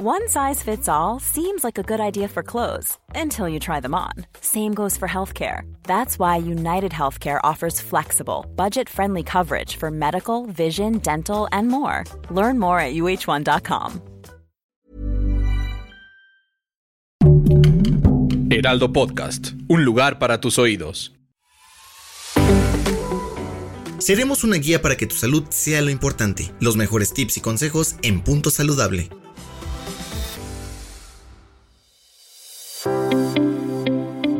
One 0.00 0.28
size 0.28 0.62
fits 0.62 0.88
all 0.88 1.18
seems 1.18 1.64
like 1.64 1.76
a 1.76 1.82
good 1.82 1.98
idea 1.98 2.28
for 2.28 2.44
clothes 2.44 2.96
until 3.16 3.48
you 3.48 3.58
try 3.58 3.80
them 3.80 3.96
on. 3.96 4.12
Same 4.40 4.72
goes 4.72 4.96
for 4.96 5.08
healthcare. 5.08 5.62
That's 5.88 6.20
why 6.20 6.36
United 6.36 6.92
Healthcare 6.92 7.40
offers 7.42 7.80
flexible, 7.80 8.46
budget 8.54 8.88
friendly 8.88 9.24
coverage 9.24 9.74
for 9.74 9.90
medical, 9.90 10.46
vision, 10.46 10.98
dental, 10.98 11.48
and 11.50 11.66
more. 11.66 12.04
Learn 12.30 12.60
more 12.60 12.78
at 12.78 12.94
uh1.com. 12.94 14.00
Heraldo 18.52 18.92
Podcast, 18.92 19.54
un 19.68 19.84
lugar 19.84 20.20
para 20.20 20.40
tus 20.40 20.60
oídos. 20.60 21.12
Seremos 23.98 24.44
una 24.44 24.58
guía 24.58 24.80
para 24.80 24.96
que 24.96 25.08
tu 25.08 25.16
salud 25.16 25.42
sea 25.48 25.82
lo 25.82 25.90
importante. 25.90 26.52
Los 26.60 26.76
mejores 26.76 27.12
tips 27.12 27.38
y 27.38 27.40
consejos 27.40 27.96
en 28.02 28.20
punto 28.22 28.50
saludable. 28.50 29.10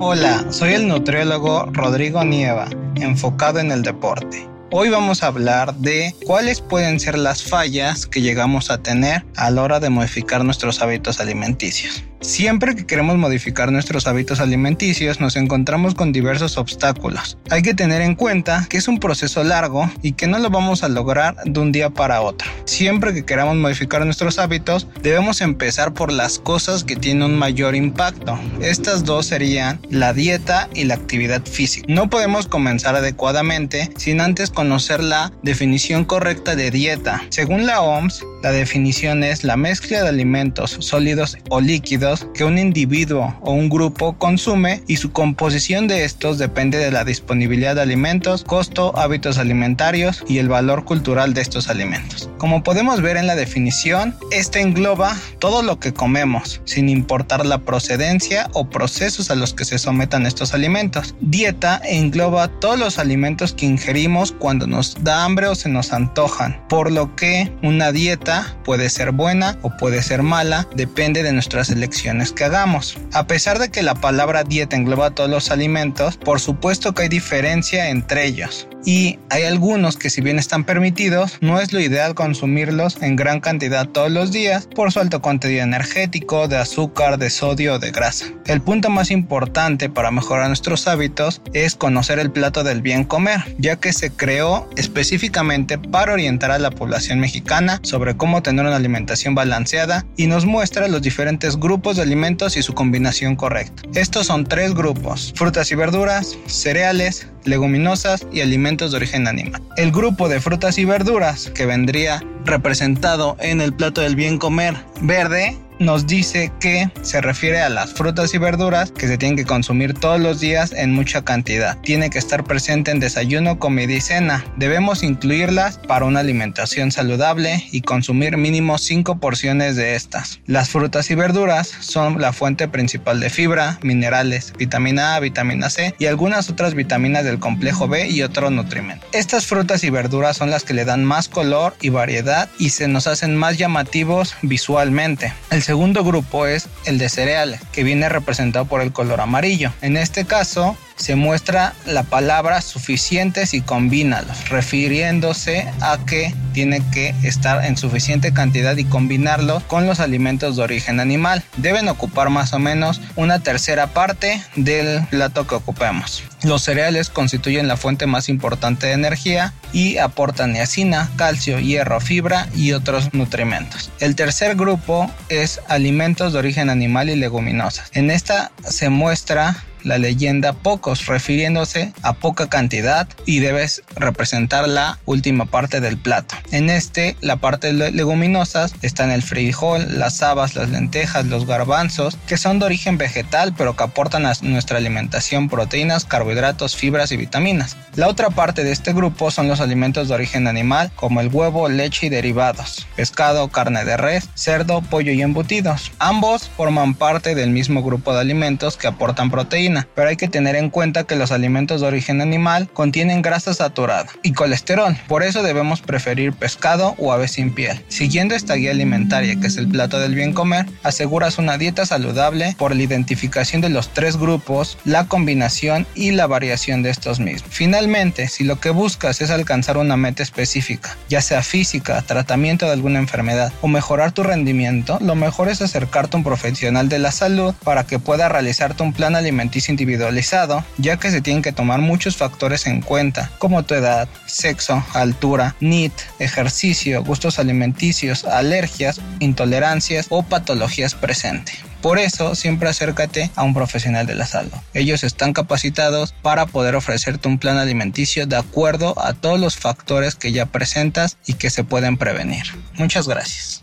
Hola, 0.01 0.47
soy 0.53 0.75
el 0.75 0.87
nutriólogo 0.87 1.67
Rodrigo 1.73 2.23
Nieva, 2.23 2.69
enfocado 2.95 3.59
en 3.59 3.73
el 3.73 3.83
deporte. 3.83 4.49
Hoy 4.71 4.91
vamos 4.91 5.23
a 5.23 5.29
hablar 5.29 5.75
de 5.77 6.15
cuáles 6.27 6.61
pueden 6.61 7.01
ser 7.01 7.17
las 7.17 7.43
fallas 7.43 8.07
que 8.07 8.21
llegamos 8.21 8.71
a 8.71 8.77
tener 8.83 9.25
a 9.35 9.51
la 9.51 9.63
hora 9.63 9.81
de 9.81 9.89
modificar 9.89 10.45
nuestros 10.45 10.83
hábitos 10.83 11.21
alimenticios. 11.21 12.05
Siempre 12.21 12.75
que 12.75 12.85
queremos 12.85 13.17
modificar 13.17 13.71
nuestros 13.71 14.09
hábitos 14.09 14.41
alimenticios 14.41 15.21
nos 15.21 15.37
encontramos 15.37 15.95
con 15.95 16.11
diversos 16.11 16.59
obstáculos. 16.59 17.39
Hay 17.49 17.63
que 17.63 17.75
tener 17.75 18.03
en 18.03 18.17
cuenta 18.17 18.67
que 18.69 18.77
es 18.77 18.89
un 18.89 18.99
proceso 18.99 19.45
largo 19.45 19.89
y 20.03 20.13
que 20.13 20.27
no 20.27 20.41
lo 20.41 20.51
vamos 20.51 20.83
a 20.83 20.89
lograr 20.89 21.37
de 21.45 21.61
un 21.61 21.71
día 21.71 21.91
para 21.91 22.21
otro. 22.21 22.51
Siempre 22.65 23.15
que 23.15 23.25
queramos 23.25 23.57
modificar 23.57 24.05
nuestros 24.05 24.41
hábitos 24.41 24.89
debemos 25.01 25.41
empezar 25.41 25.95
por 25.95 26.13
las 26.13 26.41
cosas 26.41 26.83
que 26.83 26.97
tienen 26.97 27.23
un 27.23 27.39
mayor 27.39 27.77
impacto. 27.77 28.39
Estas 28.61 29.05
dos 29.05 29.27
serían 29.27 29.81
la 29.89 30.13
dieta 30.13 30.69
y 30.75 30.85
la 30.85 30.95
actividad 30.95 31.43
física. 31.45 31.87
No 31.89 32.11
podemos 32.11 32.49
comenzar 32.49 32.97
adecuadamente 32.97 33.91
sin 33.97 34.21
antes 34.21 34.51
conocer 34.59 35.05
la 35.05 35.31
definición 35.45 36.05
correcta 36.05 36.57
de 36.57 36.73
dieta. 36.73 37.23
Según 37.29 37.65
la 37.65 37.81
OMS, 37.81 38.27
la 38.43 38.53
definición 38.53 39.25
es 39.25 39.43
la 39.45 39.57
mezcla 39.57 40.03
de 40.03 40.09
alimentos 40.09 40.77
sólidos 40.81 41.37
o 41.51 41.61
líquidos 41.61 42.27
que 42.35 42.45
un 42.45 42.59
individuo 42.59 43.37
o 43.41 43.53
un 43.53 43.69
grupo 43.69 44.17
consume 44.17 44.83
y 44.87 44.97
su 44.97 45.13
composición 45.13 45.89
de 45.89 46.05
estos 46.05 46.39
depende 46.39 46.79
de 46.79 46.91
la 46.91 47.05
disponibilidad 47.05 47.75
de 47.75 47.83
alimentos, 47.83 48.45
costo, 48.45 48.97
hábitos 48.97 49.39
alimentarios 49.39 50.25
y 50.29 50.39
el 50.39 50.49
valor 50.49 50.85
cultural 50.85 51.35
de 51.35 51.41
estos 51.41 51.69
alimentos. 51.69 52.31
Como 52.39 52.63
podemos 52.63 53.01
ver 53.01 53.17
en 53.17 53.27
la 53.27 53.35
definición, 53.35 54.15
esta 54.31 54.61
engloba 54.61 55.17
todo 55.41 55.63
lo 55.63 55.81
que 55.81 55.93
comemos, 55.93 56.61
sin 56.65 56.89
importar 56.89 57.45
la 57.45 57.59
procedencia 57.59 58.49
o 58.53 58.71
procesos 58.71 59.31
a 59.31 59.35
los 59.35 59.55
que 59.55 59.65
se 59.65 59.79
sometan 59.79 60.27
estos 60.27 60.55
alimentos. 60.55 61.17
Dieta 61.21 61.81
engloba 61.85 62.49
todos 62.61 62.79
los 62.79 62.99
alimentos 62.99 63.53
que 63.53 63.67
ingerimos 63.67 64.33
cuando 64.33 64.67
nos 64.67 65.03
da 65.03 65.25
hambre 65.25 65.49
o 65.49 65.55
se 65.55 65.69
nos 65.69 65.93
antojan, 65.93 66.63
por 66.69 66.93
lo 66.93 67.17
que 67.17 67.53
una 67.63 67.91
dieta 67.91 68.28
puede 68.65 68.91
ser 68.91 69.13
buena 69.13 69.59
o 69.63 69.71
puede 69.77 70.03
ser 70.03 70.23
mala, 70.23 70.67
depende 70.75 71.23
de 71.23 71.33
nuestras 71.33 71.71
elecciones 71.71 72.33
que 72.33 72.45
hagamos. 72.45 72.97
A 73.13 73.27
pesar 73.27 73.59
de 73.59 73.71
que 73.71 73.83
la 73.83 73.95
palabra 73.95 74.45
dieta 74.45 74.77
engloba 74.77 75.11
todos 75.11 75.31
los 75.31 75.51
alimentos, 75.51 76.17
por 76.17 76.41
supuesto 76.41 76.93
que 76.93 77.03
hay 77.03 77.09
diferencia 77.09 77.91
entre 77.91 78.27
ellos 78.27 78.69
y 78.85 79.19
hay 79.31 79.45
algunos 79.45 79.97
que 79.97 80.11
si 80.11 80.21
bien 80.21 80.39
están 80.39 80.65
permitidos, 80.65 81.39
no 81.41 81.61
es 81.61 81.73
lo 81.73 81.81
ideal 81.81 82.15
consumirlos 82.15 83.01
en 83.03 83.17
gran 83.17 83.41
cantidad 83.41 83.89
todos 83.89 84.11
los 84.11 84.33
días 84.33 84.69
por 84.75 84.93
su 84.93 85.01
alto 85.01 85.21
contenido 85.21 85.63
energético, 85.63 86.49
de 86.49 86.57
azúcar, 86.57 87.19
de 87.19 87.31
sodio 87.31 87.75
o 87.75 87.79
de 87.79 87.91
grasa. 87.91 88.27
El 88.47 88.61
punto 88.61 88.91
más 88.91 89.11
importante 89.11 89.89
para 89.89 90.11
mejorar 90.11 90.49
nuestros 90.49 90.87
hábitos 90.89 91.43
es 91.53 91.75
conocer 91.75 92.19
el 92.19 92.31
plato 92.31 92.65
del 92.65 92.83
bien 92.83 93.05
comer, 93.05 93.41
ya 93.59 93.77
que 93.77 93.93
se 93.93 94.11
creó 94.11 94.69
específicamente 94.77 95.79
para 95.79 96.13
orientar 96.13 96.51
a 96.51 96.59
la 96.59 96.71
población 96.71 97.21
mexicana 97.21 97.81
sobre 97.83 98.17
cómo 98.17 98.43
tener 98.43 98.65
una 98.65 98.77
alimentación 98.77 99.35
balanceada 99.35 100.07
y 100.17 100.27
nos 100.27 100.47
muestra 100.47 100.89
los 100.89 101.03
diferentes 101.03 101.57
grupos 101.57 101.97
de 101.97 102.03
alimentos 102.03 102.57
y 102.57 102.63
su 102.63 102.75
combinación 102.75 103.37
correcta. 103.37 103.83
Estos 103.95 104.27
son 104.27 104.45
tres 104.45 104.75
grupos, 104.75 105.33
frutas 105.37 105.71
y 105.71 105.75
verduras, 105.75 106.37
cereales, 106.47 107.27
leguminosas 107.45 108.27
y 108.33 108.41
alimentos 108.41 108.91
de 108.91 108.99
origen 108.99 109.27
animal. 109.29 109.63
El 109.77 109.93
grupo 109.93 110.29
de 110.29 110.41
frutas 110.41 110.79
y 110.79 110.85
verduras 110.85 111.51
que 111.51 111.67
vendría 111.67 112.23
representado 112.45 113.37
en 113.41 113.61
el 113.61 113.73
plato 113.73 114.01
del 114.01 114.17
bien 114.17 114.39
comer 114.39 114.75
verde 115.01 115.57
nos 115.79 116.07
dice 116.07 116.53
que 116.61 116.91
se 117.03 117.21
refiere 117.21 117.61
a 117.61 117.69
las 117.69 117.93
frutas 117.93 118.35
y 118.35 118.39
verduras 118.39 118.91
que 118.91 119.09
se 119.09 119.19
tienen 119.19 119.37
que 119.37 119.45
consumir 119.45 119.95
todos 119.95 120.21
los 120.21 120.41
días 120.41 120.73
en 120.73 120.93
mucha 120.93 121.25
cantidad. 121.25 121.79
Tiene 121.79 122.11
que 122.11 122.19
estar 122.19 122.45
presente 122.45 122.91
en 122.91 123.01
desayuno, 123.01 123.59
comida 123.59 123.93
y 123.93 124.01
cena. 124.01 124.45
Debemos 124.57 125.03
incluirlas 125.03 125.79
para 125.79 126.05
una 126.05 126.21
alimentación 126.21 126.91
saludable 126.91 127.65
y 127.71 127.83
consumir 127.83 128.37
mínimo 128.37 128.79
5 128.79 129.19
porciones 129.19 129.77
de 129.77 129.95
estas. 129.95 130.41
Las 130.47 130.71
frutas 130.71 131.11
y 131.11 131.15
verduras 131.15 131.69
son 131.81 132.21
la 132.21 132.33
fuente 132.33 132.69
principal 132.69 133.21
de 133.21 133.31
fibra, 133.31 133.79
minerales, 133.83 134.53
vitamina 134.59 135.15
A, 135.15 135.21
vitamina 135.21 135.71
C 135.71 135.95
y 135.99 136.07
algunas 136.07 136.51
otras 136.51 136.75
vitaminas 136.75 137.25
del 137.25 137.39
complejo 137.39 137.89
B 137.89 138.09
y 138.09 138.23
otros 138.23 138.53
nutrimentos. 138.53 139.09
Estas 139.13 139.47
frutas 139.47 139.85
y 139.85 139.91
verduras 139.91 140.37
son 140.37 140.51
las 140.51 140.65
que 140.65 140.75
le 140.75 140.85
dan 140.85 141.05
más 141.05 141.29
color 141.29 141.75
y 141.81 141.91
variedad 141.91 142.49
y 142.59 142.71
se 142.71 142.89
nos 142.89 143.07
hacen 143.07 143.37
más 143.37 143.59
llamativos 143.59 144.35
visualmente. 144.43 145.33
El 145.51 145.63
segundo 145.69 146.03
grupo 146.03 146.47
es 146.47 146.67
el 146.87 146.97
de 146.97 147.11
cereales, 147.11 147.61
que 147.73 147.85
viene 147.85 148.09
representado 148.09 148.65
por 148.65 148.81
el 148.81 148.91
color 148.91 149.21
amarillo. 149.21 149.71
En 149.83 149.99
este 149.99 150.25
caso, 150.25 150.79
se 150.99 151.15
muestra 151.15 151.75
la 151.87 152.03
palabra 152.03 152.61
suficientes 152.61 153.55
y 153.55 153.61
combínalos, 153.61 154.49
refiriéndose 154.51 155.67
a 155.81 155.99
que 156.05 156.35
tiene 156.53 156.83
que 156.93 157.15
estar 157.23 157.65
en 157.65 157.77
suficiente 157.77 158.33
cantidad 158.33 158.77
y 158.77 158.85
combinarlo 158.85 159.63
con 159.69 159.87
los 159.87 160.01
alimentos 160.01 160.57
de 160.57 160.63
origen 160.63 161.01
animal. 161.01 161.43
Deben 161.57 161.89
ocupar 161.89 162.31
más 162.31 162.53
o 162.53 162.59
menos 162.59 163.01
una 163.17 163.39
tercera 163.41 163.87
parte 163.87 164.43
del 164.57 165.07
plato 165.07 165.47
que 165.47 165.55
ocupemos. 165.55 166.25
Los 166.43 166.63
cereales 166.63 167.11
constituyen 167.11 167.69
la 167.69 167.77
fuente 167.77 168.07
más 168.07 168.29
importante 168.29 168.89
de 168.89 168.93
energía 168.93 169.53
y 169.73 169.99
aportan 169.99 170.53
niacina, 170.53 171.11
calcio, 171.17 171.59
hierro, 171.59 172.01
fibra 172.01 172.49
y 172.55 172.73
otros 172.73 173.13
nutrimentos. 173.13 173.91
El 174.01 174.15
tercer 174.15 174.57
grupo 174.57 175.11
es 175.29 175.61
alimentos 175.69 176.33
de 176.33 176.39
origen 176.39 176.71
animal 176.71 177.11
y 177.11 177.17
leguminosas. 177.17 177.91
En 177.93 178.11
esta 178.11 178.53
se 178.65 178.89
muestra 178.89 179.57
la 179.89 179.99
leyenda 179.99 180.53
pocos, 180.53 181.07
refiriéndose 181.07 181.93
a 182.03 182.13
poca 182.13 182.49
cantidad 182.49 183.09
y 183.27 183.41
debes 183.41 183.83
representar 183.97 184.69
la 184.69 184.99
última 185.07 185.47
parte 185.47 185.81
del 185.81 185.97
plato. 185.97 186.37
En 186.53 186.71
este, 186.71 187.17
la 187.21 187.37
parte 187.37 187.73
de 187.73 187.91
leguminosas 187.91 188.75
está 188.83 189.05
en 189.05 189.11
el 189.11 189.23
frijol, 189.23 189.99
las 189.99 190.23
habas, 190.23 190.55
las 190.55 190.69
lentejas, 190.69 191.27
los 191.27 191.47
garbanzos, 191.47 192.19
que 192.27 192.37
son 192.37 192.59
de 192.59 192.67
origen 192.67 192.99
vegetal 192.99 193.55
pero 193.57 193.75
que 193.77 193.85
aportan 193.85 194.27
a 194.27 194.33
nuestra 194.43 194.79
alimentación 194.79 195.49
proteínas, 195.49 196.05
carbohidratos, 196.05 196.77
fibras 196.77 197.11
y 197.13 197.17
vitaminas. 197.17 197.77
La 197.97 198.09
otra 198.09 198.31
parte 198.31 198.65
de 198.65 198.73
este 198.73 198.93
grupo 198.93 199.31
son 199.31 199.49
los 199.49 199.61
alimentos 199.61 200.09
de 200.09 200.15
origen 200.15 200.47
animal 200.47 200.93
como 200.95 201.21
el 201.21 201.29
huevo, 201.29 201.69
leche 201.69 202.07
y 202.07 202.11
derivados, 202.11 202.87
pescado, 202.95 203.49
carne 203.49 203.85
de 203.85 203.97
res, 203.97 204.29
cerdo, 204.35 204.83
pollo 204.83 205.13
y 205.13 205.23
embutidos. 205.23 205.91
Ambos 205.99 206.49
forman 206.57 206.95
parte 206.95 207.35
del 207.35 207.51
mismo 207.51 207.83
grupo 207.83 208.13
de 208.13 208.21
alimentos 208.21 208.77
que 208.77 208.87
aportan 208.87 209.31
proteínas 209.31 209.78
pero 209.95 210.09
hay 210.09 210.17
que 210.17 210.29
tener 210.29 210.57
en 210.57 210.71
cuenta 210.71 211.05
que 211.05 211.17
los 211.17 211.33
alimentos 211.33 211.81
de 211.81 211.87
origen 211.87 212.21
animal 212.21 212.69
contienen 212.73 213.23
grasa 213.23 213.55
saturada 213.55 214.09
y 214.23 214.33
colesterol, 214.33 214.97
por 215.07 215.23
eso 215.23 215.43
debemos 215.43 215.81
preferir 215.81 216.33
pescado 216.33 216.95
o 216.99 217.13
aves 217.13 217.33
sin 217.33 217.55
piel. 217.55 217.83
Siguiendo 217.89 218.35
esta 218.35 218.55
guía 218.55 218.71
alimentaria 218.71 219.39
que 219.39 219.47
es 219.47 219.57
el 219.57 219.69
plato 219.69 219.99
del 219.99 220.15
bien 220.15 220.33
comer, 220.33 220.67
aseguras 220.83 221.39
una 221.39 221.59
dieta 221.59 221.87
saludable 221.87 222.55
por 222.59 222.75
la 222.75 222.83
identificación 222.83 223.61
de 223.61 223.69
los 223.69 223.89
tres 223.91 224.17
grupos, 224.17 224.79
la 224.85 225.07
combinación 225.07 225.87
y 225.95 226.13
la 226.13 226.27
variación 226.27 226.83
de 226.83 226.91
estos 226.91 227.21
mismos. 227.21 227.51
Finalmente, 227.51 228.29
si 228.29 228.45
lo 228.45 228.61
que 228.61 228.71
buscas 228.71 229.21
es 229.21 229.31
alcanzar 229.31 229.77
una 229.77 229.97
meta 229.97 230.23
específica, 230.23 230.97
ya 231.09 231.21
sea 231.21 231.43
física, 231.43 232.03
tratamiento 232.03 232.67
de 232.67 232.73
alguna 232.73 232.99
enfermedad 232.99 233.53
o 233.61 233.69
mejorar 233.69 234.13
tu 234.13 234.23
rendimiento, 234.23 234.99
lo 235.01 235.15
mejor 235.15 235.49
es 235.49 235.63
acercarte 235.63 236.17
a 236.17 236.19
un 236.19 236.25
profesional 236.25 236.89
de 236.89 236.99
la 236.99 237.13
salud 237.13 237.55
para 237.65 237.85
que 237.85 237.99
pueda 237.99 238.29
realizarte 238.29 238.83
un 238.83 238.93
plan 238.93 239.17
alimenticio 239.17 239.58
individualizado, 239.69 240.65
ya 240.77 240.97
que 240.99 241.11
se 241.11 241.21
tienen 241.21 241.43
que 241.43 241.53
tomar 241.53 241.81
muchos 241.81 242.17
factores 242.17 242.67
en 242.67 242.81
cuenta, 242.81 243.31
como 243.39 243.63
tu 243.65 243.75
edad, 243.75 244.09
sexo, 244.27 244.85
altura, 244.95 245.57
NIT, 245.61 245.93
ejercicio, 246.19 247.03
gustos 247.03 247.39
alimenticios, 247.39 248.25
alergias, 248.25 249.01
intolerancias 249.21 250.07
o 250.11 250.23
patologías 250.23 250.95
presentes. 250.95 251.57
Por 251.81 251.99
eso, 251.99 252.35
siempre 252.35 252.69
acércate 252.69 253.31
a 253.37 253.45
un 253.45 253.55
profesional 253.55 254.07
de 254.07 254.17
la 254.17 254.27
salud. 254.27 254.53
Ellos 254.75 255.05
están 255.05 255.33
capacitados 255.33 256.13
para 256.23 256.47
poder 256.47 256.75
ofrecerte 256.75 257.29
un 257.29 257.39
plan 257.39 257.57
alimenticio 257.57 258.27
de 258.27 258.37
acuerdo 258.37 258.95
a 259.01 259.13
todos 259.13 259.39
los 259.39 259.57
factores 259.57 260.17
que 260.17 260.33
ya 260.33 260.47
presentas 260.47 261.19
y 261.27 261.35
que 261.35 261.51
se 261.51 261.65
pueden 261.65 261.97
prevenir. 261.97 262.45
Muchas 262.75 263.07
gracias. 263.07 263.63